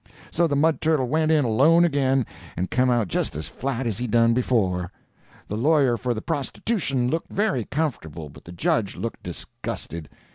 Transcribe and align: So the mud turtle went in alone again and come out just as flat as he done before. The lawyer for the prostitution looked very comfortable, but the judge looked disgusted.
So 0.31 0.47
the 0.47 0.55
mud 0.55 0.81
turtle 0.81 1.07
went 1.07 1.29
in 1.31 1.45
alone 1.45 1.85
again 1.85 2.25
and 2.57 2.71
come 2.71 2.89
out 2.89 3.07
just 3.07 3.35
as 3.35 3.47
flat 3.47 3.85
as 3.85 3.99
he 3.99 4.07
done 4.07 4.33
before. 4.33 4.91
The 5.47 5.55
lawyer 5.55 5.95
for 5.95 6.15
the 6.15 6.23
prostitution 6.23 7.07
looked 7.07 7.31
very 7.31 7.65
comfortable, 7.65 8.27
but 8.27 8.45
the 8.45 8.51
judge 8.51 8.95
looked 8.95 9.21
disgusted. 9.21 10.09